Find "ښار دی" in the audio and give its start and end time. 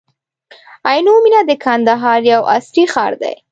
2.93-3.35